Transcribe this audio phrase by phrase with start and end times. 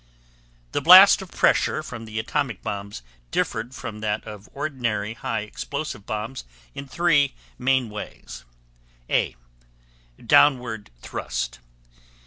[0.71, 6.07] The blast of pressure from the atomic bombs differed from that of ordinary high explosive
[6.07, 6.43] bombs
[6.73, 8.43] in three main ways:
[9.11, 9.35] A.
[10.25, 11.59] Downward thrust.